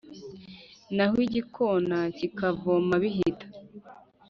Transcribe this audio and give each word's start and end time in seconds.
naho 0.95 1.15
igikona 1.27 1.97
kikavoma 2.17 2.93
bihita. 3.03 3.47